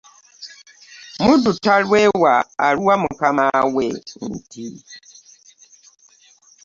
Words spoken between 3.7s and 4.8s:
we nti,,,